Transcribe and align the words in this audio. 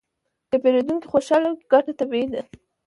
که 0.49 0.57
پیرودونکی 0.63 1.07
خوشحاله 1.13 1.47
وي، 1.51 1.61
ګټه 1.73 1.91
طبیعي 1.99 2.27
ده. 2.33 2.41